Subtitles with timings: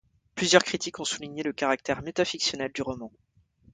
[0.33, 3.11] Plusieurs critiques ont souligné le caractère métafictionnel du roman.